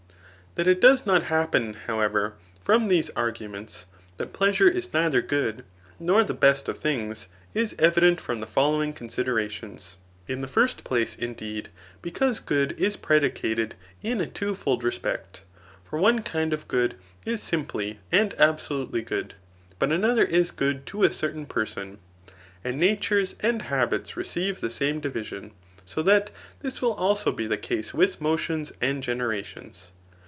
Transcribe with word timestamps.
That 0.55 0.67
it 0.67 0.81
does 0.81 1.05
not 1.05 1.23
happen, 1.23 1.75
however, 1.87 2.33
from 2.61 2.89
these 2.89 3.09
argu 3.11 3.49
ments 3.49 3.85
that 4.17 4.33
pleasure 4.33 4.67
is 4.67 4.91
neither 4.93 5.21
good, 5.21 5.63
nor 5.97 6.25
the 6.25 6.33
best 6.33 6.67
of 6.67 6.77
things, 6.77 7.29
is 7.53 7.73
evident 7.79 8.19
from 8.19 8.41
the 8.41 8.45
following 8.47 8.91
considerations::— 8.91 9.95
^In 10.29 10.43
tfic 10.43 10.49
first 10.49 10.83
place, 10.83 11.15
indeed, 11.15 11.69
because 12.01 12.41
good 12.41 12.73
is 12.77 12.97
predicated 12.97 13.75
in 14.03 14.19
a 14.19 14.27
two 14.27 14.53
fold 14.53 14.83
respect; 14.83 15.43
for 15.89 15.97
one 15.97 16.21
kind 16.21 16.51
of 16.51 16.67
good 16.67 16.95
is 17.23 17.41
simply 17.41 18.01
and 18.11 18.31
abso 18.31 18.71
lutely 18.79 19.03
good, 19.03 19.35
but 19.79 19.93
another 19.93 20.25
is 20.25 20.51
good 20.51 20.85
to 20.87 21.05
a 21.05 21.13
certain 21.13 21.45
person. 21.45 21.97
And 22.61 22.77
natures 22.77 23.37
and 23.39 23.61
habits 23.61 24.17
receive 24.17 24.59
the 24.59 24.69
same 24.69 24.99
division; 24.99 25.51
so 25.85 26.01
that 26.03 26.29
this 26.59 26.81
will 26.81 26.93
also 26.93 27.31
be 27.31 27.47
the 27.47 27.57
case 27.57 27.93
with 27.93 28.19
motions 28.19 28.73
and 28.81 29.01
generations. 29.01 29.91